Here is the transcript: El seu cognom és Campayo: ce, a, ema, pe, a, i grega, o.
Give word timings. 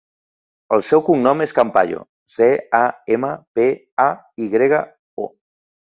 El 0.77 0.83
seu 0.87 1.03
cognom 1.09 1.43
és 1.45 1.53
Campayo: 1.59 2.01
ce, 2.37 2.47
a, 2.79 2.81
ema, 3.19 3.29
pe, 3.59 3.67
a, 4.09 4.11
i 4.47 4.53
grega, 4.55 4.85
o. 5.27 5.33